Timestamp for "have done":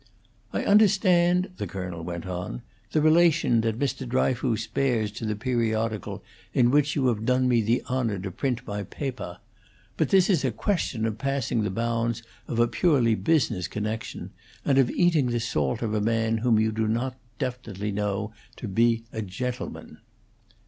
7.09-7.47